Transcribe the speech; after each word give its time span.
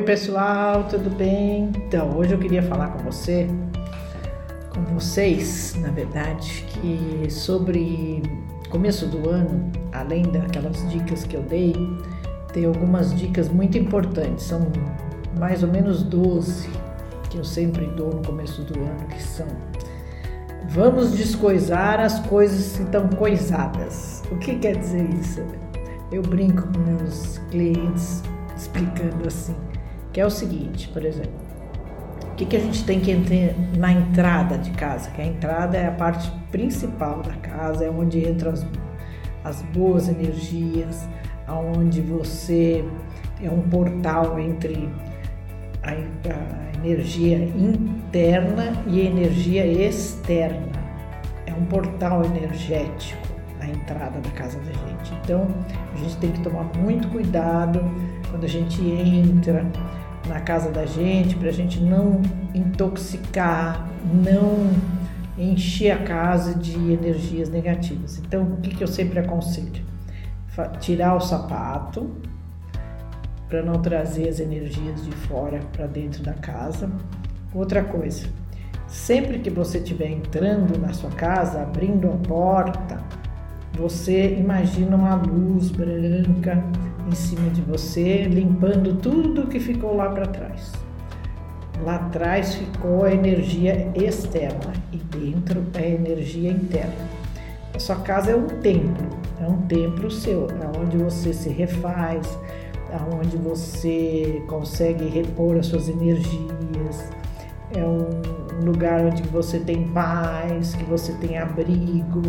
Oi 0.00 0.06
pessoal, 0.06 0.84
tudo 0.84 1.14
bem? 1.14 1.70
Então, 1.76 2.16
hoje 2.16 2.32
eu 2.32 2.38
queria 2.38 2.62
falar 2.62 2.88
com 2.88 3.00
você, 3.00 3.46
com 4.70 4.82
vocês, 4.94 5.76
na 5.78 5.90
verdade, 5.90 6.64
que 6.68 7.30
sobre 7.30 8.22
começo 8.70 9.04
do 9.04 9.28
ano, 9.28 9.70
além 9.92 10.22
daquelas 10.22 10.90
dicas 10.90 11.24
que 11.24 11.36
eu 11.36 11.42
dei, 11.42 11.74
tem 12.50 12.64
algumas 12.64 13.14
dicas 13.14 13.50
muito 13.50 13.76
importantes, 13.76 14.46
são 14.46 14.72
mais 15.38 15.62
ou 15.62 15.68
menos 15.68 16.02
12 16.02 16.70
que 17.28 17.36
eu 17.36 17.44
sempre 17.44 17.84
dou 17.88 18.08
no 18.08 18.22
começo 18.22 18.62
do 18.62 18.80
ano, 18.80 19.06
que 19.06 19.22
são 19.22 19.46
Vamos 20.70 21.12
descoisar 21.12 22.00
as 22.00 22.20
coisas 22.20 22.74
que 22.74 22.84
estão 22.84 23.06
coisadas. 23.10 24.22
O 24.32 24.36
que 24.38 24.56
quer 24.56 24.78
dizer 24.78 25.06
isso? 25.10 25.42
Eu 26.10 26.22
brinco 26.22 26.62
com 26.72 26.78
meus 26.78 27.36
clientes 27.50 28.22
explicando 28.56 29.26
assim 29.26 29.69
que 30.12 30.20
é 30.20 30.26
o 30.26 30.30
seguinte, 30.30 30.88
por 30.88 31.04
exemplo, 31.04 31.50
o 32.32 32.34
que, 32.34 32.46
que 32.46 32.56
a 32.56 32.60
gente 32.60 32.84
tem 32.84 33.00
que 33.00 33.10
entrar 33.10 33.54
na 33.76 33.92
entrada 33.92 34.58
de 34.58 34.70
casa? 34.70 35.10
Que 35.10 35.20
a 35.20 35.26
entrada 35.26 35.76
é 35.76 35.86
a 35.86 35.92
parte 35.92 36.30
principal 36.50 37.22
da 37.22 37.34
casa, 37.34 37.84
é 37.84 37.90
onde 37.90 38.26
entram 38.26 38.52
as, 38.52 38.66
as 39.44 39.62
boas 39.62 40.08
energias, 40.08 41.08
aonde 41.46 42.00
você 42.00 42.84
é 43.42 43.50
um 43.50 43.60
portal 43.62 44.38
entre 44.38 44.88
a, 45.82 45.90
a 45.90 46.86
energia 46.86 47.38
interna 47.38 48.72
e 48.86 49.02
a 49.02 49.04
energia 49.04 49.66
externa. 49.66 50.80
É 51.46 51.52
um 51.52 51.64
portal 51.66 52.24
energético 52.24 53.30
a 53.60 53.66
entrada 53.66 54.18
da 54.20 54.30
casa 54.30 54.58
da 54.58 54.72
gente. 54.72 55.12
Então, 55.22 55.46
a 55.92 55.96
gente 55.98 56.16
tem 56.16 56.32
que 56.32 56.40
tomar 56.40 56.64
muito 56.78 57.08
cuidado 57.08 57.80
quando 58.30 58.44
a 58.44 58.48
gente 58.48 58.82
entra 58.82 59.64
na 60.26 60.40
casa 60.40 60.70
da 60.70 60.86
gente, 60.86 61.34
para 61.36 61.48
a 61.48 61.52
gente 61.52 61.80
não 61.80 62.20
intoxicar, 62.54 63.88
não 64.12 64.70
encher 65.38 65.92
a 65.92 66.02
casa 66.02 66.54
de 66.54 66.76
energias 66.92 67.48
negativas. 67.48 68.18
Então, 68.18 68.44
o 68.44 68.56
que, 68.58 68.74
que 68.74 68.84
eu 68.84 68.88
sempre 68.88 69.18
aconselho? 69.18 69.84
Tirar 70.78 71.16
o 71.16 71.20
sapato 71.20 72.10
para 73.48 73.62
não 73.62 73.80
trazer 73.80 74.28
as 74.28 74.38
energias 74.38 75.04
de 75.04 75.10
fora 75.12 75.60
para 75.72 75.86
dentro 75.86 76.22
da 76.22 76.34
casa. 76.34 76.90
Outra 77.54 77.82
coisa, 77.82 78.28
sempre 78.86 79.38
que 79.38 79.50
você 79.50 79.78
estiver 79.78 80.10
entrando 80.10 80.78
na 80.78 80.92
sua 80.92 81.10
casa, 81.10 81.62
abrindo 81.62 82.08
a 82.08 82.16
porta, 82.28 83.02
você 83.72 84.36
imagina 84.36 84.94
uma 84.94 85.14
luz 85.14 85.70
branca 85.70 86.62
em 87.10 87.14
cima 87.14 87.50
de 87.50 87.60
você, 87.60 88.22
limpando 88.22 88.94
tudo 88.96 89.48
que 89.48 89.58
ficou 89.58 89.96
lá 89.96 90.10
para 90.10 90.26
trás. 90.26 90.72
Lá 91.82 91.96
atrás 91.96 92.54
ficou 92.54 93.04
a 93.04 93.12
energia 93.12 93.90
externa 93.94 94.72
e 94.92 94.96
dentro 94.96 95.64
é 95.74 95.82
a 95.82 95.88
energia 95.88 96.50
interna. 96.50 97.08
A 97.74 97.78
sua 97.78 97.96
casa 97.96 98.30
é 98.30 98.36
um 98.36 98.46
templo, 98.46 99.08
é 99.40 99.46
um 99.46 99.62
templo 99.62 100.10
seu, 100.10 100.46
é 100.50 100.78
onde 100.78 100.96
você 100.98 101.32
se 101.32 101.48
refaz, 101.48 102.38
é 102.92 103.16
onde 103.16 103.36
você 103.36 104.42
consegue 104.46 105.08
repor 105.08 105.56
as 105.56 105.66
suas 105.66 105.88
energias, 105.88 107.10
é 107.74 107.84
um 107.84 108.64
lugar 108.64 109.00
onde 109.00 109.22
você 109.24 109.58
tem 109.58 109.88
paz, 109.88 110.74
que 110.74 110.84
você 110.84 111.12
tem 111.14 111.38
abrigo, 111.38 112.22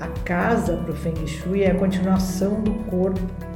a 0.00 0.08
casa 0.24 0.76
para 0.78 0.92
o 0.92 0.96
Feng 0.96 1.26
Shui 1.26 1.62
é 1.62 1.70
a 1.70 1.74
continuação 1.74 2.60
do 2.62 2.72
corpo 2.90 3.51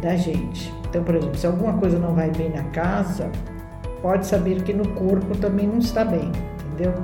da 0.00 0.16
gente. 0.16 0.72
Então, 0.88 1.02
por 1.04 1.14
exemplo, 1.14 1.36
se 1.36 1.46
alguma 1.46 1.74
coisa 1.74 1.98
não 1.98 2.14
vai 2.14 2.30
bem 2.30 2.50
na 2.50 2.64
casa, 2.64 3.30
pode 4.02 4.26
saber 4.26 4.62
que 4.62 4.72
no 4.72 4.88
corpo 4.88 5.36
também 5.38 5.66
não 5.66 5.78
está 5.78 6.04
bem, 6.04 6.30
entendeu? 6.66 6.94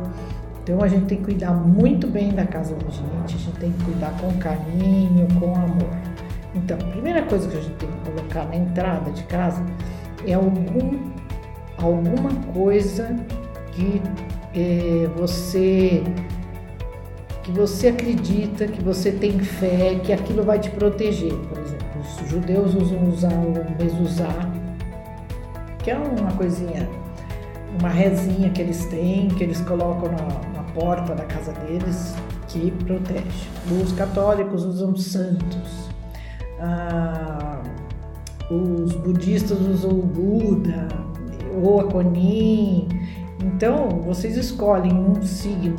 Então 0.62 0.82
a 0.82 0.88
gente 0.88 1.06
tem 1.06 1.18
que 1.18 1.24
cuidar 1.24 1.52
muito 1.52 2.08
bem 2.08 2.32
da 2.32 2.44
casa 2.44 2.74
da 2.74 2.90
gente, 2.90 3.06
a 3.24 3.28
gente 3.28 3.52
tem 3.60 3.70
que 3.70 3.84
cuidar 3.84 4.10
com 4.18 4.32
carinho, 4.38 5.28
com 5.38 5.54
amor. 5.54 5.90
Então, 6.54 6.76
a 6.80 6.90
primeira 6.90 7.22
coisa 7.22 7.48
que 7.48 7.56
a 7.56 7.60
gente 7.60 7.74
tem 7.74 7.88
que 7.88 8.10
colocar 8.10 8.44
na 8.46 8.56
entrada 8.56 9.10
de 9.10 9.22
casa 9.24 9.64
é 10.26 10.32
algum, 10.32 10.98
alguma 11.76 12.30
coisa 12.52 13.14
que 13.72 14.02
eh, 14.54 15.08
você 15.16 16.02
que 17.42 17.52
você 17.52 17.88
acredita, 17.88 18.66
que 18.66 18.82
você 18.82 19.12
tem 19.12 19.38
fé, 19.38 20.00
que 20.02 20.12
aquilo 20.12 20.42
vai 20.42 20.58
te 20.58 20.68
proteger. 20.70 21.32
Por 21.32 21.58
os 22.22 22.30
judeus 22.30 22.74
usam 22.74 23.08
usar 23.08 23.32
o 23.32 23.52
mezuzá, 23.82 24.32
que 25.78 25.90
é 25.90 25.96
uma 25.96 26.32
coisinha, 26.32 26.88
uma 27.78 27.88
rezinha 27.88 28.50
que 28.50 28.60
eles 28.60 28.84
têm, 28.86 29.28
que 29.28 29.44
eles 29.44 29.60
colocam 29.60 30.10
na, 30.10 30.58
na 30.58 30.62
porta 30.72 31.14
da 31.14 31.24
casa 31.24 31.52
deles, 31.52 32.14
que 32.48 32.70
protege. 32.70 33.48
Os 33.82 33.92
católicos 33.92 34.64
usam 34.64 34.96
santos. 34.96 35.88
Ah, 36.60 37.62
os 38.50 38.94
budistas 38.94 39.60
usam 39.60 39.90
o 39.90 40.02
Buda 40.02 40.88
ou 41.62 41.80
a. 41.80 42.88
Então, 43.44 43.88
vocês 44.04 44.36
escolhem 44.36 44.92
um 44.92 45.22
signo, 45.22 45.76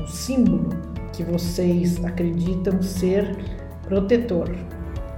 um 0.00 0.06
símbolo 0.06 0.70
que 1.12 1.22
vocês 1.22 2.02
acreditam 2.04 2.82
ser 2.82 3.36
protetor. 3.82 4.50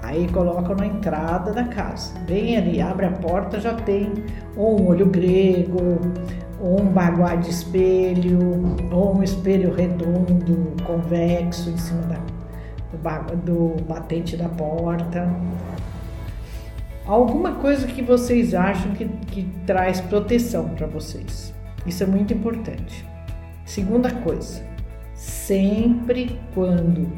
Aí 0.04 0.28
colocam 0.28 0.76
na 0.76 0.87
entrada 0.87 1.50
da 1.50 1.65
casa. 1.65 2.19
Bem 2.20 2.59
ali, 2.59 2.81
abre 2.81 3.06
a 3.06 3.10
porta, 3.10 3.59
já 3.59 3.72
tem 3.72 4.12
ou 4.54 4.81
um 4.81 4.88
olho 4.88 5.06
grego, 5.06 5.98
ou 6.60 6.82
um 6.82 6.87
baguá 6.87 7.34
de 7.37 7.48
espelho, 7.48 8.38
ou 8.93 9.16
um 9.16 9.22
espelho 9.22 9.75
redondo, 9.75 10.75
convexo 10.84 11.70
em 11.70 11.78
cima 11.78 12.03
da, 12.03 13.19
do, 13.19 13.37
do 13.37 13.84
batente 13.84 14.37
da 14.37 14.48
porta. 14.48 15.28
Alguma 17.06 17.53
coisa 17.53 17.87
que 17.87 18.03
vocês 18.03 18.54
acham 18.54 18.93
que, 18.93 19.06
que 19.06 19.43
traz 19.66 20.00
proteção 20.03 20.69
para 20.70 20.87
vocês. 20.87 21.54
Isso 21.87 22.03
é 22.03 22.06
muito 22.06 22.32
importante. 22.32 23.06
Segunda 23.64 24.10
coisa, 24.10 24.62
sempre 25.14 26.38
quando 26.54 27.10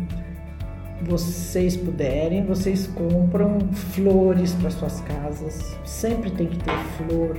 vocês 1.03 1.77
puderem, 1.77 2.45
vocês 2.45 2.87
compram 2.87 3.59
flores 3.73 4.53
para 4.55 4.71
suas 4.71 5.01
casas. 5.01 5.77
Sempre 5.84 6.31
tem 6.31 6.47
que 6.47 6.59
ter 6.59 6.79
flor. 6.97 7.37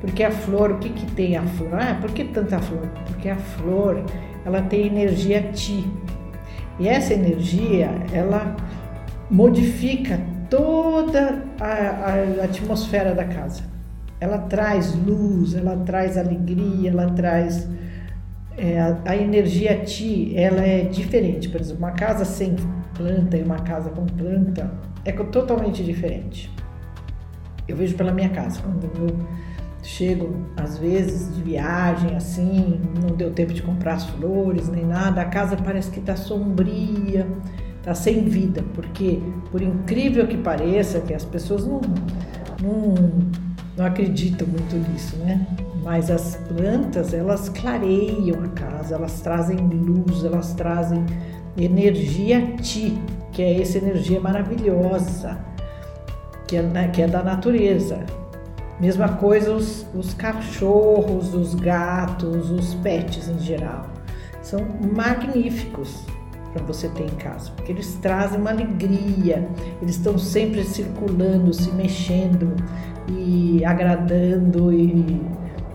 Porque 0.00 0.22
a 0.22 0.30
flor, 0.30 0.72
o 0.72 0.78
que, 0.78 0.90
que 0.90 1.06
tem 1.12 1.36
a 1.36 1.42
flor? 1.42 1.74
Ah, 1.74 1.98
por 2.00 2.10
que 2.12 2.24
tanta 2.24 2.58
flor? 2.58 2.88
Porque 3.06 3.28
a 3.28 3.36
flor, 3.36 4.04
ela 4.44 4.62
tem 4.62 4.86
energia 4.86 5.42
ti. 5.52 5.84
E 6.78 6.88
essa 6.88 7.14
energia, 7.14 7.90
ela 8.12 8.54
modifica 9.30 10.20
toda 10.50 11.42
a, 11.58 11.64
a 11.64 12.44
atmosfera 12.44 13.14
da 13.14 13.24
casa. 13.24 13.62
Ela 14.20 14.38
traz 14.38 14.94
luz, 14.94 15.54
ela 15.54 15.76
traz 15.78 16.16
alegria, 16.16 16.90
ela 16.90 17.10
traz 17.10 17.68
é, 18.56 18.78
a, 18.78 18.98
a, 19.06 19.16
energia 19.16 19.76
ti 19.84 20.32
ela 20.36 20.64
é 20.64 20.82
diferente. 20.82 21.48
Por 21.48 21.60
exemplo, 21.60 21.78
uma 21.78 21.92
casa 21.92 22.24
sem 22.24 22.56
planta 22.94 23.36
e 23.36 23.42
uma 23.42 23.58
casa 23.58 23.90
com 23.90 24.06
planta 24.06 24.72
é 25.04 25.12
totalmente 25.12 25.84
diferente. 25.84 26.50
Eu 27.66 27.76
vejo 27.76 27.94
pela 27.96 28.12
minha 28.12 28.28
casa, 28.28 28.60
quando 28.60 28.84
eu 28.84 29.16
chego 29.82 30.34
às 30.56 30.78
vezes 30.78 31.34
de 31.34 31.42
viagem 31.42 32.16
assim, 32.16 32.80
não 33.02 33.14
deu 33.14 33.30
tempo 33.30 33.52
de 33.52 33.62
comprar 33.62 33.94
as 33.94 34.06
flores 34.06 34.68
nem 34.68 34.84
nada, 34.84 35.20
a 35.20 35.26
casa 35.26 35.56
parece 35.56 35.90
que 35.90 36.00
está 36.00 36.16
sombria, 36.16 37.26
está 37.78 37.94
sem 37.94 38.24
vida, 38.24 38.64
porque 38.74 39.20
por 39.50 39.60
incrível 39.60 40.26
que 40.26 40.38
pareça, 40.38 41.00
que 41.00 41.12
as 41.12 41.24
pessoas 41.24 41.66
não, 41.66 41.80
não, 42.62 42.94
não 43.76 43.84
acreditam 43.84 44.48
muito 44.48 44.76
nisso, 44.90 45.16
né? 45.18 45.46
mas 45.84 46.10
as 46.10 46.36
plantas 46.48 47.12
elas 47.12 47.50
clareiam 47.50 48.42
a 48.42 48.48
casa, 48.48 48.94
elas 48.94 49.20
trazem 49.20 49.58
luz, 49.58 50.24
elas 50.24 50.54
trazem 50.54 51.04
energia 51.56 52.40
ti, 52.60 52.98
que 53.32 53.42
é 53.42 53.60
essa 53.60 53.78
energia 53.78 54.20
maravilhosa 54.20 55.38
que 56.46 56.56
é, 56.56 56.88
que 56.88 57.02
é 57.02 57.06
da 57.06 57.22
natureza. 57.22 58.00
Mesma 58.80 59.08
coisa 59.08 59.54
os, 59.54 59.86
os 59.94 60.14
cachorros, 60.14 61.32
os 61.32 61.54
gatos, 61.54 62.50
os 62.50 62.74
pets 62.74 63.28
em 63.28 63.38
geral. 63.38 63.86
São 64.42 64.60
magníficos 64.94 66.04
para 66.52 66.62
você 66.64 66.88
ter 66.88 67.04
em 67.04 67.16
casa, 67.16 67.50
porque 67.52 67.72
eles 67.72 67.94
trazem 68.00 68.38
uma 68.38 68.50
alegria, 68.50 69.48
eles 69.82 69.96
estão 69.96 70.18
sempre 70.18 70.62
circulando, 70.64 71.52
se 71.52 71.70
mexendo 71.72 72.54
e 73.08 73.64
agradando 73.64 74.72
e 74.72 75.20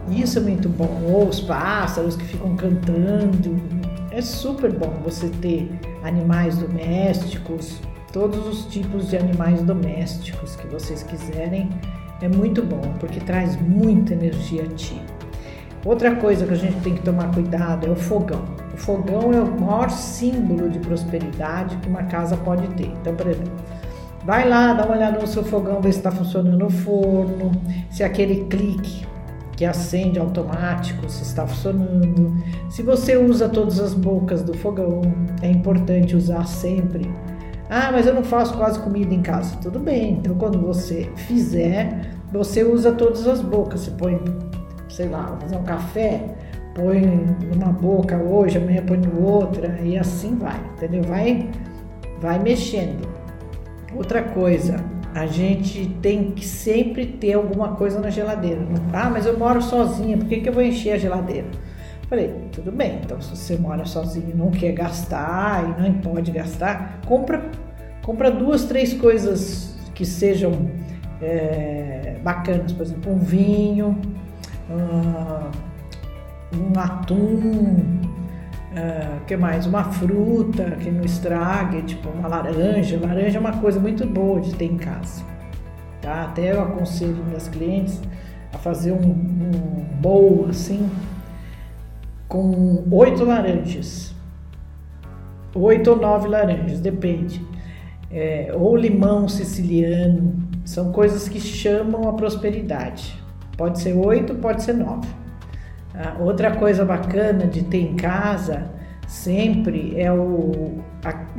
isso 0.09 0.39
é 0.39 0.41
muito 0.41 0.69
bom. 0.69 1.03
Ou 1.07 1.27
os 1.27 1.39
pássaros 1.39 2.15
que 2.15 2.25
ficam 2.25 2.55
cantando. 2.55 3.78
É 4.11 4.21
super 4.21 4.71
bom 4.71 4.91
você 5.03 5.29
ter 5.29 5.71
animais 6.03 6.57
domésticos, 6.57 7.79
todos 8.11 8.47
os 8.47 8.65
tipos 8.65 9.09
de 9.09 9.17
animais 9.17 9.61
domésticos 9.61 10.55
que 10.55 10.65
vocês 10.67 11.03
quiserem. 11.03 11.69
é 12.21 12.27
muito 12.27 12.63
bom, 12.63 12.81
porque 12.99 13.19
traz 13.19 13.55
muita 13.61 14.13
energia 14.13 14.63
a 14.63 14.67
ti. 14.75 14.99
Outra 15.85 16.15
coisa 16.15 16.45
que 16.45 16.53
a 16.53 16.57
gente 16.57 16.81
tem 16.81 16.95
que 16.95 17.01
tomar 17.01 17.31
cuidado 17.33 17.87
é 17.87 17.89
o 17.89 17.95
fogão. 17.95 18.43
O 18.73 18.77
fogão 18.77 19.31
é 19.31 19.39
o 19.39 19.61
maior 19.61 19.89
símbolo 19.91 20.69
de 20.69 20.79
prosperidade 20.79 21.77
que 21.77 21.87
uma 21.87 22.03
casa 22.03 22.35
pode 22.35 22.67
ter. 22.69 22.87
Então, 22.87 23.15
por 23.15 23.27
exemplo, 23.27 23.53
vai 24.25 24.49
lá, 24.49 24.73
dá 24.73 24.85
uma 24.85 24.95
olhada 24.95 25.19
no 25.19 25.27
seu 25.27 25.43
fogão, 25.43 25.79
ver 25.79 25.93
se 25.93 25.99
está 25.99 26.11
funcionando 26.11 26.65
o 26.65 26.69
forno, 26.69 27.51
se 27.89 28.03
aquele 28.03 28.45
clique 28.45 29.07
que 29.59 29.65
acende 29.65 30.17
automático, 30.17 31.09
se 31.09 31.21
está 31.21 31.45
funcionando. 31.45 32.33
Se 32.69 32.81
você 32.81 33.17
usa 33.17 33.49
todas 33.49 33.77
as 33.77 33.93
bocas 33.93 34.41
do 34.41 34.53
fogão, 34.53 35.01
é 35.41 35.51
importante 35.51 36.15
usar 36.15 36.47
sempre. 36.47 37.11
Ah, 37.69 37.89
mas 37.91 38.07
eu 38.07 38.13
não 38.13 38.23
faço 38.23 38.55
quase 38.55 38.79
comida 38.79 39.13
em 39.13 39.21
casa. 39.21 39.57
Tudo 39.57 39.77
bem, 39.77 40.13
então 40.13 40.33
quando 40.35 40.61
você 40.61 41.11
fizer, 41.27 42.09
você 42.31 42.63
usa 42.63 42.93
todas 42.93 43.27
as 43.27 43.41
bocas. 43.41 43.81
Você 43.81 43.91
põe 43.91 44.23
sei 44.87 45.09
lá, 45.09 45.37
fazer 45.41 45.57
um 45.57 45.63
café, 45.63 46.23
põe 46.73 47.01
numa 47.53 47.73
boca 47.73 48.15
hoje, 48.15 48.59
amanhã 48.59 48.81
põe 48.85 48.97
no 48.97 49.21
outra 49.21 49.77
e 49.83 49.97
assim 49.97 50.37
vai, 50.37 50.57
entendeu? 50.77 51.03
Vai, 51.03 51.49
vai 52.21 52.39
mexendo. 52.39 53.05
Outra 53.93 54.23
coisa, 54.23 54.77
a 55.13 55.25
gente 55.25 55.87
tem 56.01 56.31
que 56.31 56.45
sempre 56.45 57.05
ter 57.05 57.33
alguma 57.33 57.75
coisa 57.75 57.99
na 57.99 58.09
geladeira. 58.09 58.61
Ah, 58.93 59.09
mas 59.09 59.25
eu 59.25 59.37
moro 59.37 59.61
sozinha, 59.61 60.17
por 60.17 60.27
que, 60.27 60.41
que 60.41 60.49
eu 60.49 60.53
vou 60.53 60.63
encher 60.63 60.93
a 60.93 60.97
geladeira? 60.97 61.47
Falei, 62.09 62.33
tudo 62.51 62.71
bem, 62.71 62.99
então 63.03 63.21
se 63.21 63.35
você 63.35 63.55
mora 63.55 63.85
sozinho 63.85 64.31
e 64.31 64.37
não 64.37 64.49
quer 64.49 64.71
gastar 64.71 65.63
e 65.63 65.81
não 65.81 65.93
pode 65.93 66.31
gastar, 66.31 67.01
compra, 67.05 67.51
compra 68.01 68.31
duas, 68.31 68.65
três 68.65 68.93
coisas 68.93 69.77
que 69.93 70.03
sejam 70.05 70.69
é, 71.21 72.17
bacanas, 72.23 72.71
por 72.71 72.83
exemplo, 72.83 73.13
um 73.13 73.19
vinho, 73.19 73.99
uh, 74.69 75.51
um 76.57 76.79
atum, 76.79 77.85
uh, 78.71 79.25
que 79.25 79.35
mais? 79.35 79.65
Uma 79.65 79.83
fruta 79.85 80.71
que 80.79 80.89
não 80.89 81.03
estrague, 81.03 81.81
tipo 81.83 82.09
uma 82.09 82.27
laranja. 82.27 82.99
Laranja 82.99 83.37
é 83.37 83.39
uma 83.39 83.53
coisa 83.53 83.79
muito 83.79 84.05
boa 84.05 84.39
de 84.41 84.53
ter 84.55 84.65
em 84.65 84.77
casa. 84.77 85.23
Tá? 86.01 86.23
Até 86.23 86.53
eu 86.53 86.61
aconselho 86.61 87.23
meus 87.29 87.47
clientes 87.47 88.01
a 88.53 88.57
fazer 88.57 88.91
um, 88.91 89.11
um 89.11 89.85
bowl 90.01 90.47
assim 90.49 90.89
com 92.27 92.85
oito 92.91 93.25
laranjas. 93.25 94.13
Oito 95.55 95.89
ou 95.89 95.97
nove 95.97 96.27
laranjas, 96.27 96.79
depende. 96.79 97.45
É, 98.11 98.51
ou 98.55 98.75
limão 98.75 99.27
siciliano, 99.27 100.35
são 100.63 100.91
coisas 100.91 101.27
que 101.27 101.39
chamam 101.39 102.07
a 102.07 102.13
prosperidade. 102.13 103.19
Pode 103.57 103.79
ser 103.79 103.93
oito, 103.93 104.35
pode 104.35 104.63
ser 104.63 104.73
nove. 104.73 105.07
Ah, 106.01 106.15
outra 106.17 106.55
coisa 106.55 106.85
bacana 106.85 107.45
de 107.45 107.61
ter 107.61 107.81
em 107.81 107.95
casa 107.97 108.71
sempre 109.05 109.99
é 109.99 110.09
o, 110.09 110.77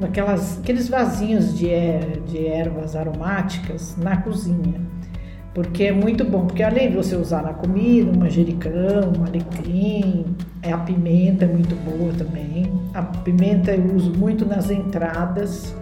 aquelas, 0.02 0.58
aqueles 0.58 0.86
vasinhos 0.86 1.56
de, 1.56 1.70
er, 1.70 2.20
de 2.26 2.46
ervas 2.46 2.94
aromáticas 2.94 3.96
na 3.96 4.18
cozinha. 4.18 4.78
Porque 5.54 5.84
é 5.84 5.92
muito 5.92 6.24
bom, 6.24 6.46
porque 6.46 6.62
além 6.62 6.90
de 6.90 6.96
você 6.96 7.16
usar 7.16 7.42
na 7.42 7.54
comida, 7.54 8.10
um 8.10 8.18
manjericão, 8.18 9.12
um 9.18 9.24
alecrim, 9.24 10.36
é 10.62 10.72
a 10.72 10.78
pimenta 10.78 11.46
é 11.46 11.48
muito 11.48 11.74
boa 11.76 12.12
também. 12.12 12.70
A 12.92 13.02
pimenta 13.02 13.72
eu 13.72 13.94
uso 13.96 14.12
muito 14.12 14.44
nas 14.44 14.70
entradas, 14.70 15.74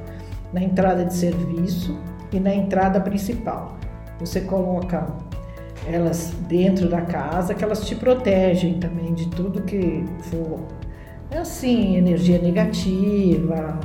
na 0.52 0.62
entrada 0.62 1.04
de 1.04 1.14
serviço 1.14 1.98
e 2.32 2.38
na 2.38 2.54
entrada 2.54 3.00
principal. 3.00 3.76
Você 4.20 4.40
coloca 4.42 5.06
elas 5.86 6.32
dentro 6.48 6.88
da 6.88 7.02
casa, 7.02 7.54
que 7.54 7.64
elas 7.64 7.86
te 7.86 7.94
protegem 7.94 8.78
também 8.78 9.14
de 9.14 9.28
tudo 9.28 9.62
que 9.62 10.04
for 10.30 10.60
assim, 11.30 11.96
energia 11.96 12.38
negativa, 12.38 13.78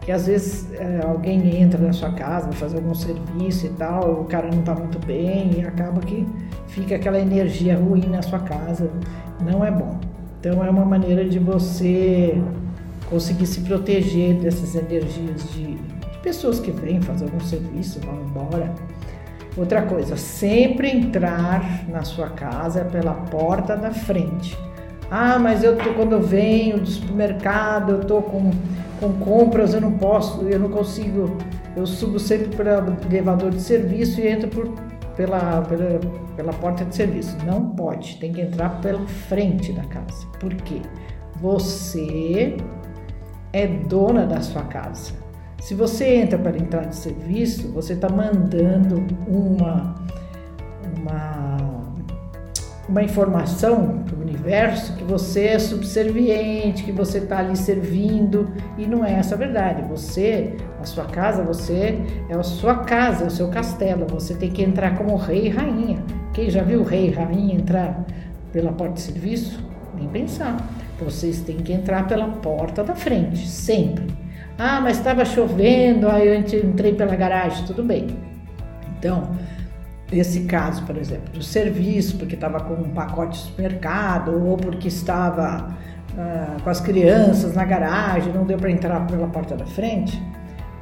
que 0.00 0.10
às 0.10 0.26
vezes 0.26 0.72
é, 0.72 1.00
alguém 1.04 1.60
entra 1.60 1.78
na 1.80 1.92
sua 1.92 2.12
casa, 2.12 2.46
vai 2.46 2.56
fazer 2.56 2.76
algum 2.76 2.94
serviço 2.94 3.66
e 3.66 3.70
tal, 3.70 4.22
o 4.22 4.24
cara 4.24 4.48
não 4.50 4.60
está 4.60 4.74
muito 4.74 4.98
bem 5.06 5.50
e 5.58 5.60
acaba 5.60 6.00
que 6.00 6.26
fica 6.68 6.96
aquela 6.96 7.18
energia 7.18 7.76
ruim 7.76 8.06
na 8.06 8.22
sua 8.22 8.38
casa, 8.38 8.90
não 9.44 9.64
é 9.64 9.70
bom. 9.70 10.00
Então 10.40 10.64
é 10.64 10.70
uma 10.70 10.84
maneira 10.84 11.28
de 11.28 11.38
você 11.38 12.40
conseguir 13.10 13.46
se 13.46 13.60
proteger 13.60 14.36
dessas 14.36 14.74
energias 14.74 15.50
de, 15.50 15.74
de 15.74 16.18
pessoas 16.22 16.58
que 16.60 16.70
vêm 16.70 17.00
fazer 17.02 17.24
algum 17.24 17.40
serviço, 17.40 18.00
vão 18.00 18.22
embora. 18.22 18.74
Outra 19.58 19.82
coisa, 19.82 20.16
sempre 20.16 20.88
entrar 20.88 21.84
na 21.88 22.02
sua 22.02 22.28
casa 22.28 22.84
pela 22.84 23.12
porta 23.12 23.76
da 23.76 23.90
frente. 23.90 24.56
Ah, 25.10 25.36
mas 25.36 25.64
eu 25.64 25.76
tô, 25.76 25.94
quando 25.94 26.12
eu 26.12 26.22
venho 26.22 26.78
do 26.78 26.86
supermercado, 26.86 27.92
eu 27.92 28.00
tô 28.00 28.22
com, 28.22 28.52
com 29.00 29.12
compras, 29.14 29.74
eu 29.74 29.80
não 29.80 29.92
posso, 29.92 30.42
eu 30.42 30.60
não 30.60 30.68
consigo, 30.68 31.36
eu 31.74 31.86
subo 31.86 32.20
sempre 32.20 32.54
pelo 32.54 32.96
elevador 33.10 33.50
de 33.50 33.60
serviço 33.60 34.20
e 34.20 34.28
entro 34.28 34.48
por, 34.48 34.72
pela, 35.16 35.62
pela, 35.62 36.00
pela 36.36 36.52
porta 36.52 36.84
de 36.84 36.94
serviço. 36.94 37.36
Não 37.44 37.70
pode, 37.70 38.16
tem 38.18 38.32
que 38.32 38.40
entrar 38.40 38.80
pela 38.80 39.04
frente 39.08 39.72
da 39.72 39.82
casa. 39.84 40.24
Por 40.38 40.54
quê? 40.54 40.82
Você 41.40 42.56
é 43.52 43.66
dona 43.66 44.24
da 44.24 44.40
sua 44.40 44.62
casa. 44.62 45.27
Se 45.60 45.74
você 45.74 46.16
entra 46.16 46.38
para 46.38 46.56
entrar 46.56 46.86
de 46.86 46.96
serviço, 46.96 47.68
você 47.72 47.92
está 47.92 48.08
mandando 48.08 49.04
uma, 49.26 49.96
uma, 50.96 51.56
uma 52.88 53.02
informação 53.02 53.98
para 54.04 54.16
o 54.16 54.20
universo 54.20 54.94
que 54.94 55.04
você 55.04 55.46
é 55.46 55.58
subserviente, 55.58 56.84
que 56.84 56.92
você 56.92 57.18
está 57.18 57.38
ali 57.38 57.56
servindo, 57.56 58.50
e 58.78 58.86
não 58.86 59.04
é 59.04 59.14
essa 59.14 59.34
a 59.34 59.38
verdade. 59.38 59.82
Você, 59.88 60.56
a 60.80 60.84
sua 60.84 61.04
casa, 61.04 61.42
você 61.42 62.00
é 62.30 62.34
a 62.34 62.42
sua 62.42 62.76
casa, 62.76 63.24
é 63.24 63.26
o 63.26 63.30
seu 63.30 63.48
castelo. 63.48 64.06
Você 64.08 64.34
tem 64.34 64.50
que 64.50 64.62
entrar 64.62 64.96
como 64.96 65.16
rei 65.16 65.46
e 65.46 65.48
rainha. 65.50 66.02
Quem 66.32 66.48
já 66.48 66.62
viu 66.62 66.84
rei 66.84 67.08
e 67.08 67.10
rainha 67.10 67.54
entrar 67.54 68.06
pela 68.52 68.72
porta 68.72 68.94
de 68.94 69.00
serviço? 69.00 69.62
Nem 69.94 70.08
pensar. 70.08 70.56
Vocês 71.00 71.40
têm 71.40 71.56
que 71.56 71.72
entrar 71.72 72.06
pela 72.06 72.28
porta 72.28 72.82
da 72.84 72.94
frente, 72.94 73.46
sempre. 73.46 74.17
Ah, 74.58 74.80
mas 74.80 74.98
estava 74.98 75.24
chovendo, 75.24 76.08
aí 76.08 76.26
eu 76.26 76.34
entrei 76.34 76.92
pela 76.92 77.14
garagem, 77.14 77.64
tudo 77.64 77.84
bem. 77.84 78.08
Então, 78.98 79.30
esse 80.10 80.40
caso, 80.40 80.84
por 80.84 80.96
exemplo, 80.96 81.32
do 81.32 81.44
serviço, 81.44 82.16
porque 82.18 82.34
estava 82.34 82.58
com 82.58 82.74
um 82.74 82.90
pacote 82.90 83.38
de 83.38 83.44
supermercado, 83.44 84.32
ou 84.44 84.56
porque 84.56 84.88
estava 84.88 85.76
ah, 86.18 86.56
com 86.60 86.68
as 86.68 86.80
crianças 86.80 87.54
na 87.54 87.64
garagem, 87.64 88.32
não 88.32 88.44
deu 88.44 88.58
para 88.58 88.68
entrar 88.68 89.06
pela 89.06 89.28
porta 89.28 89.54
da 89.54 89.64
frente, 89.64 90.20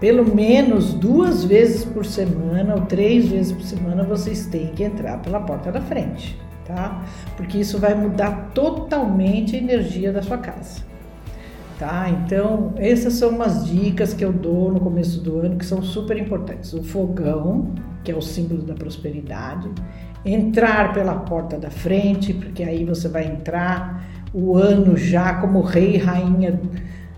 pelo 0.00 0.34
menos 0.34 0.94
duas 0.94 1.44
vezes 1.44 1.84
por 1.84 2.06
semana 2.06 2.76
ou 2.76 2.80
três 2.82 3.28
vezes 3.28 3.52
por 3.52 3.62
semana 3.62 4.04
vocês 4.04 4.46
têm 4.46 4.68
que 4.68 4.84
entrar 4.84 5.18
pela 5.18 5.40
porta 5.40 5.70
da 5.70 5.82
frente, 5.82 6.40
tá? 6.66 7.02
Porque 7.36 7.58
isso 7.58 7.78
vai 7.78 7.94
mudar 7.94 8.52
totalmente 8.54 9.54
a 9.54 9.58
energia 9.58 10.12
da 10.12 10.22
sua 10.22 10.38
casa 10.38 10.95
tá? 11.78 12.08
Então, 12.08 12.72
essas 12.76 13.14
são 13.14 13.30
umas 13.30 13.66
dicas 13.66 14.14
que 14.14 14.24
eu 14.24 14.32
dou 14.32 14.72
no 14.72 14.80
começo 14.80 15.20
do 15.20 15.38
ano 15.40 15.56
que 15.56 15.64
são 15.64 15.82
super 15.82 16.16
importantes. 16.16 16.72
O 16.72 16.82
fogão, 16.82 17.74
que 18.02 18.10
é 18.10 18.16
o 18.16 18.22
símbolo 18.22 18.62
da 18.62 18.74
prosperidade, 18.74 19.68
entrar 20.24 20.92
pela 20.92 21.14
porta 21.14 21.58
da 21.58 21.70
frente, 21.70 22.34
porque 22.34 22.62
aí 22.62 22.84
você 22.84 23.08
vai 23.08 23.26
entrar 23.26 24.04
o 24.32 24.56
ano 24.56 24.96
já 24.96 25.34
como 25.34 25.60
rei 25.60 25.94
e 25.94 25.98
rainha 25.98 26.60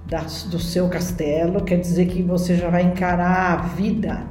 da, 0.09 0.23
do 0.51 0.59
seu 0.59 0.89
castelo, 0.89 1.63
quer 1.65 1.79
dizer 1.79 2.07
que 2.07 2.23
você 2.23 2.57
já 2.57 2.69
vai 2.71 2.83
encarar 2.83 3.53
a 3.53 3.57
vida. 3.57 4.23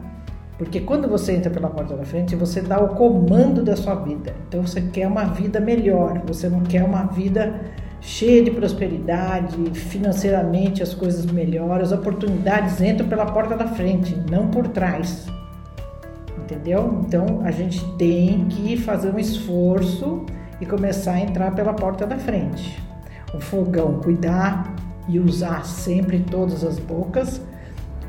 Porque 0.57 0.79
quando 0.79 1.07
você 1.07 1.33
entra 1.33 1.51
pela 1.51 1.69
porta 1.69 1.95
da 1.95 2.03
frente, 2.03 2.35
você 2.35 2.61
dá 2.61 2.79
o 2.79 2.95
comando 2.95 3.63
da 3.63 3.75
sua 3.75 3.93
vida. 3.95 4.33
Então 4.47 4.65
você 4.65 4.81
quer 4.81 5.07
uma 5.07 5.25
vida 5.25 5.59
melhor, 5.59 6.23
você 6.25 6.49
não 6.49 6.61
quer 6.61 6.83
uma 6.83 7.03
vida 7.03 7.61
cheia 8.07 8.41
de 8.41 8.51
prosperidade, 8.51 9.57
financeiramente 9.71 10.81
as 10.81 10.93
coisas 10.93 11.25
melhoram, 11.25 11.83
as 11.83 11.91
oportunidades 11.91 12.79
entram 12.79 13.05
pela 13.05 13.25
porta 13.25 13.57
da 13.57 13.67
frente, 13.67 14.15
não 14.31 14.47
por 14.47 14.69
trás. 14.69 15.27
Entendeu? 16.37 17.01
Então 17.05 17.41
a 17.43 17.51
gente 17.51 17.83
tem 17.97 18.45
que 18.45 18.77
fazer 18.77 19.13
um 19.13 19.19
esforço 19.19 20.25
e 20.61 20.65
começar 20.65 21.15
a 21.15 21.19
entrar 21.19 21.53
pela 21.53 21.73
porta 21.73 22.07
da 22.07 22.17
frente. 22.17 22.81
O 23.33 23.41
fogão, 23.41 23.99
cuidar 23.99 24.73
e 25.09 25.19
usar 25.19 25.65
sempre 25.65 26.19
todas 26.19 26.63
as 26.63 26.79
bocas 26.79 27.41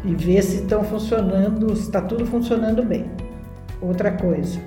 e 0.04 0.14
ver 0.14 0.42
se 0.42 0.62
estão 0.62 0.84
funcionando, 0.84 1.74
se 1.74 1.82
está 1.82 2.00
tudo 2.00 2.24
funcionando 2.24 2.84
bem. 2.84 3.10
Outra 3.82 4.12
coisa, 4.12 4.60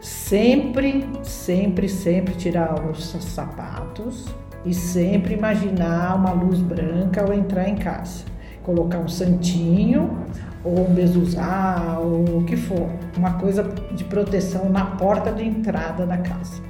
sempre, 0.00 1.06
sempre, 1.22 1.90
sempre 1.90 2.34
tirar 2.34 2.82
os 2.88 3.04
sapatos 3.04 4.24
e 4.66 4.74
sempre 4.74 5.34
imaginar 5.34 6.16
uma 6.16 6.32
luz 6.32 6.60
branca 6.60 7.22
ao 7.22 7.32
entrar 7.32 7.68
em 7.68 7.76
casa. 7.76 8.24
Colocar 8.62 8.98
um 8.98 9.08
santinho 9.08 10.18
ou 10.64 10.88
um 10.88 10.92
bezuzá, 10.92 11.98
ou 12.02 12.38
o 12.38 12.44
que 12.44 12.56
for, 12.56 12.90
uma 13.16 13.34
coisa 13.34 13.62
de 13.92 14.02
proteção 14.02 14.68
na 14.68 14.84
porta 14.84 15.30
de 15.30 15.44
entrada 15.44 16.04
da 16.04 16.18
casa. 16.18 16.60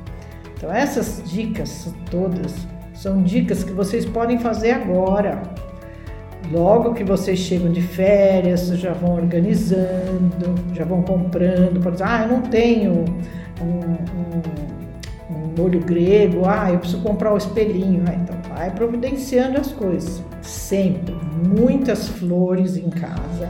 Então 0.55 0.71
essas 0.71 1.23
dicas 1.25 1.93
todas 2.11 2.55
são 2.93 3.23
dicas 3.23 3.65
que 3.65 3.73
vocês 3.73 4.05
podem 4.05 4.39
fazer 4.39 4.73
agora. 4.73 5.43
Logo 6.53 6.95
que 6.95 7.03
vocês 7.03 7.39
chegam 7.39 7.73
de 7.73 7.83
férias, 7.83 8.69
já 8.69 8.93
vão 8.93 9.17
organizando, 9.17 10.55
já 10.75 10.85
vão 10.85 11.03
comprando, 11.03 11.81
por 11.81 11.93
exemplo, 11.93 12.07
ah, 12.09 12.23
eu 12.23 12.29
não 12.29 12.43
tenho 12.43 13.05
um, 13.61 13.65
um 13.65 14.66
molho 15.57 15.81
grego, 15.81 16.43
ah, 16.47 16.71
eu 16.71 16.79
preciso 16.79 17.03
comprar 17.03 17.33
o 17.33 17.37
espelhinho, 17.37 18.05
ah, 18.07 18.15
então 18.15 18.37
vai 18.49 18.71
providenciando 18.71 19.59
as 19.61 19.73
coisas. 19.73 20.23
Sempre, 20.43 21.17
muitas 21.49 22.09
flores 22.09 22.77
em 22.77 22.91
casa, 22.91 23.49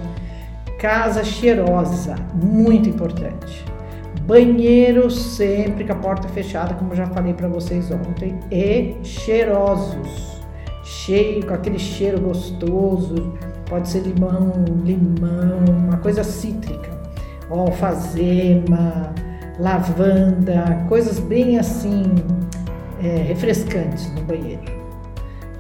casa 0.79 1.25
cheirosa, 1.25 2.15
muito 2.35 2.89
importante. 2.89 3.65
Banheiro 4.23 5.11
sempre 5.11 5.85
com 5.85 5.93
a 5.93 5.97
porta 5.97 6.29
fechada, 6.29 6.75
como 6.75 6.95
já 6.95 7.07
falei 7.07 7.33
para 7.33 7.49
vocês 7.49 7.91
ontem, 7.91 8.39
e 8.51 8.97
cheirosos, 9.05 10.43
cheio 10.83 11.47
com 11.47 11.55
aquele 11.55 11.79
cheiro 11.79 12.21
gostoso, 12.21 13.35
pode 13.69 13.89
ser 13.89 14.01
limão, 14.01 14.53
limão, 14.85 15.65
uma 15.69 15.99
coisa 15.99 16.25
cítrica, 16.25 16.91
alfazema, 17.49 19.15
lavanda, 19.59 20.85
coisas 20.89 21.19
bem 21.19 21.59
assim 21.59 22.05
é, 23.03 23.25
refrescantes 23.29 24.13
no 24.13 24.23
banheiro. 24.23 24.77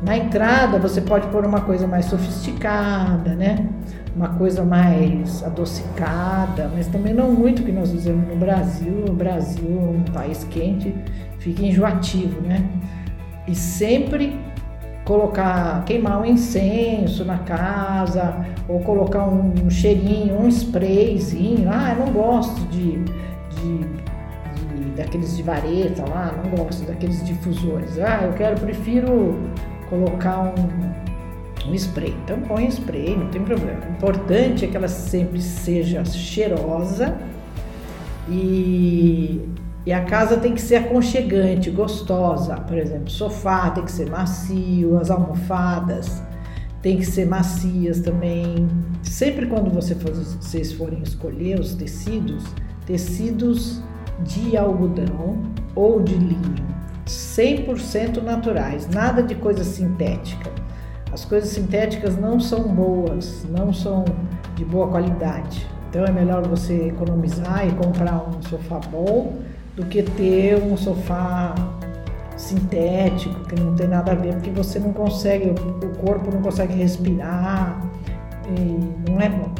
Na 0.02 0.16
entrada 0.16 0.78
você 0.78 1.00
pode 1.00 1.26
pôr 1.28 1.44
uma 1.44 1.62
coisa 1.62 1.86
mais 1.86 2.06
sofisticada, 2.06 3.34
né? 3.34 3.66
Uma 4.14 4.28
coisa 4.28 4.64
mais 4.64 5.42
adocicada, 5.42 6.70
mas 6.74 6.86
também 6.86 7.12
não 7.12 7.32
muito 7.32 7.62
que 7.62 7.72
nós 7.72 7.92
usamos 7.92 8.28
no 8.28 8.36
Brasil. 8.36 9.04
O 9.08 9.12
Brasil 9.12 9.66
é 9.68 9.98
um 9.98 10.12
país 10.12 10.44
quente, 10.44 10.94
fica 11.38 11.64
enjoativo, 11.64 12.40
né? 12.40 12.64
E 13.46 13.54
sempre 13.54 14.38
colocar, 15.04 15.84
queimar 15.84 16.20
um 16.20 16.24
incenso 16.24 17.24
na 17.24 17.38
casa, 17.38 18.34
ou 18.68 18.80
colocar 18.80 19.26
um, 19.26 19.54
um 19.64 19.70
cheirinho, 19.70 20.40
um 20.40 20.48
sprayzinho. 20.48 21.70
Ah, 21.70 21.94
eu 21.96 22.06
não 22.06 22.12
gosto 22.12 22.60
de, 22.68 23.02
de, 23.66 24.76
de, 24.76 24.90
daqueles 24.96 25.36
de 25.36 25.42
vareta 25.42 26.04
lá, 26.08 26.34
não 26.42 26.50
gosto 26.50 26.86
daqueles 26.86 27.24
difusores. 27.24 27.98
Ah, 27.98 28.22
eu 28.24 28.32
quero, 28.34 28.60
prefiro 28.60 29.38
colocar 29.88 30.40
um, 30.40 31.70
um 31.70 31.74
spray. 31.74 32.14
Então 32.24 32.40
põe 32.42 32.66
spray, 32.68 33.16
não 33.16 33.28
tem 33.28 33.42
problema. 33.42 33.80
O 33.86 33.90
importante 33.92 34.64
é 34.64 34.68
que 34.68 34.76
ela 34.76 34.88
sempre 34.88 35.40
seja 35.40 36.04
cheirosa 36.04 37.16
e, 38.28 39.40
e 39.84 39.92
a 39.92 40.04
casa 40.04 40.36
tem 40.36 40.54
que 40.54 40.60
ser 40.60 40.76
aconchegante, 40.76 41.70
gostosa. 41.70 42.56
Por 42.56 42.78
exemplo, 42.78 43.10
sofá 43.10 43.70
tem 43.70 43.84
que 43.84 43.92
ser 43.92 44.10
macio, 44.10 44.98
as 44.98 45.10
almofadas 45.10 46.22
tem 46.86 46.98
que 46.98 47.04
ser 47.04 47.26
macias 47.26 47.98
também. 47.98 48.68
Sempre 49.02 49.46
quando 49.46 49.68
você 49.74 49.92
for, 49.96 50.12
vocês 50.12 50.72
forem 50.72 51.02
escolher 51.02 51.58
os 51.58 51.74
tecidos, 51.74 52.44
tecidos 52.86 53.82
de 54.20 54.56
algodão 54.56 55.42
ou 55.74 56.00
de 56.00 56.14
linho 56.14 56.64
100% 57.06 58.22
naturais, 58.22 58.88
nada 58.88 59.22
de 59.22 59.34
coisa 59.34 59.62
sintética. 59.62 60.50
As 61.12 61.24
coisas 61.24 61.50
sintéticas 61.50 62.16
não 62.16 62.40
são 62.40 62.62
boas, 62.62 63.44
não 63.48 63.72
são 63.72 64.04
de 64.54 64.64
boa 64.64 64.88
qualidade. 64.88 65.66
Então 65.88 66.04
é 66.04 66.10
melhor 66.10 66.46
você 66.46 66.88
economizar 66.88 67.66
e 67.66 67.72
comprar 67.72 68.28
um 68.28 68.42
sofá 68.42 68.80
bom 68.90 69.34
do 69.76 69.86
que 69.86 70.02
ter 70.02 70.56
um 70.62 70.76
sofá 70.76 71.54
sintético 72.36 73.40
que 73.46 73.60
não 73.60 73.74
tem 73.74 73.88
nada 73.88 74.12
a 74.12 74.14
ver, 74.14 74.34
porque 74.34 74.50
você 74.50 74.78
não 74.78 74.92
consegue, 74.92 75.50
o 75.50 75.96
corpo 75.98 76.30
não 76.30 76.42
consegue 76.42 76.74
respirar 76.74 77.86
não 79.08 79.20
é 79.20 79.28
bom. 79.28 79.50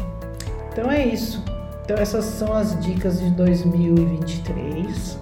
Então 0.72 0.90
é 0.90 1.04
isso. 1.06 1.42
Então 1.86 1.96
essas 1.98 2.24
são 2.24 2.52
as 2.52 2.76
dicas 2.80 3.20
de 3.20 3.30
2023 3.30 5.18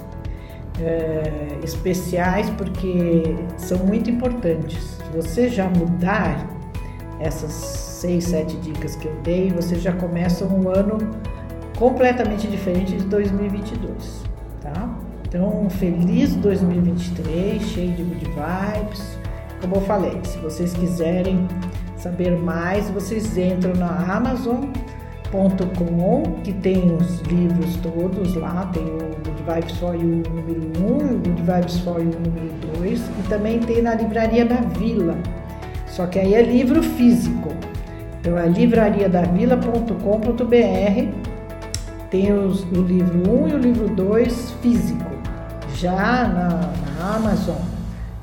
é, 0.81 1.59
especiais 1.63 2.49
porque 2.49 3.37
são 3.59 3.77
muito 3.81 4.09
importantes. 4.09 4.79
Se 4.97 5.15
você 5.15 5.51
já 5.51 5.69
mudar 5.69 6.49
essas 7.21 7.53
seis, 7.53 8.25
sete 8.25 8.57
dicas 8.57 8.97
que 8.97 9.07
eu 9.07 9.15
dei, 9.23 9.51
você 9.51 9.77
já 9.77 9.93
começa 9.93 10.47
um 10.47 10.71
ano 10.71 10.97
completamente 11.77 12.47
diferente 12.47 12.97
de 12.97 13.05
2022, 13.05 14.23
tá? 14.63 14.89
Então, 15.29 15.67
um 15.67 15.69
feliz 15.69 16.35
2023, 16.35 17.61
cheio 17.61 17.93
de 17.93 18.05
good 18.05 18.25
vibes. 18.25 19.19
Como 19.61 19.77
eu 19.77 19.81
falei, 19.83 20.19
se 20.23 20.39
vocês 20.39 20.73
quiserem 20.73 21.47
saber 21.99 22.35
mais, 22.39 22.89
vocês 22.89 23.37
entram 23.37 23.75
na 23.75 24.17
Amazon 24.17 24.65
que 26.45 26.53
tem 26.53 26.95
os 26.95 27.21
livros 27.23 27.75
todos 27.77 28.37
lá, 28.37 28.67
tem 28.73 28.85
o 28.85 28.99
Good 28.99 29.43
Vibes 29.47 29.77
for 29.79 29.95
You 29.95 30.23
número 30.31 30.61
1 30.79 30.83
e 31.11 31.15
o 31.15 31.19
Good 31.19 31.43
Vibes 31.43 31.81
for 31.81 32.01
You 32.01 32.13
número 32.25 32.53
2, 32.79 33.01
e 33.01 33.23
também 33.29 33.59
tem 33.59 33.83
na 33.83 33.95
Livraria 33.95 34.45
da 34.45 34.55
Vila, 34.57 35.17
só 35.89 36.07
que 36.07 36.21
aí 36.21 36.35
é 36.35 36.43
livro 36.43 36.83
físico. 36.83 37.49
Então 38.21 38.39
é 38.39 38.47
livrariadavila.com.br, 38.47 41.09
tem 42.11 42.33
os, 42.33 42.63
o 42.65 42.83
livro 42.83 43.45
1 43.45 43.49
e 43.49 43.55
o 43.55 43.59
livro 43.59 43.89
2 43.89 44.53
físico. 44.63 45.11
Já 45.75 46.29
na, 46.29 46.73
na 46.97 47.17
Amazon 47.17 47.59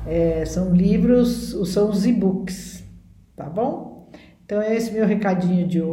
é, 0.06 0.44
são 0.46 0.74
livros, 0.74 1.50
são 1.70 1.90
os 1.90 2.06
e-books, 2.06 2.82
tá 3.36 3.44
bom? 3.44 4.08
Então 4.46 4.62
é 4.62 4.74
esse 4.74 4.90
meu 4.92 5.06
recadinho 5.06 5.66
de 5.66 5.82
hoje. 5.82 5.90